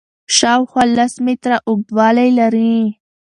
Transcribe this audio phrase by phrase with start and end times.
[0.37, 2.75] شاوخوا لس متره اوږدوالی لري.